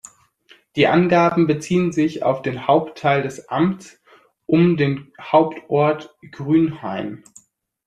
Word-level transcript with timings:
Die 0.75 0.87
Angaben 0.87 1.45
beziehen 1.45 1.91
sich 1.91 2.23
auf 2.23 2.41
den 2.41 2.65
Hauptteil 2.65 3.21
des 3.21 3.49
Amts 3.49 4.01
um 4.47 4.75
den 4.75 5.13
Hauptort 5.21 6.15
Grünhain. 6.31 7.23